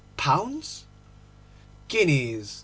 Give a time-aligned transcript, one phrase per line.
[0.17, 0.85] 'Pounds?'
[1.87, 2.59] 'Guineas.